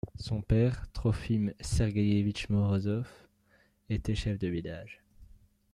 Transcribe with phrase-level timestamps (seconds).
[0.17, 3.07] Son père, Trofime Sergueïévitch Morozov,
[3.87, 5.03] était chef de village.